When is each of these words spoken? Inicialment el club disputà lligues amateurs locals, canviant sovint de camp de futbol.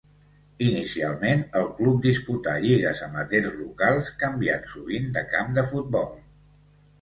Inicialment 0.67 1.43
el 1.59 1.67
club 1.79 1.99
disputà 2.05 2.55
lligues 2.63 3.03
amateurs 3.09 3.59
locals, 3.59 4.09
canviant 4.25 4.67
sovint 4.73 5.07
de 5.19 5.25
camp 5.37 5.55
de 5.61 5.67
futbol. 5.75 6.11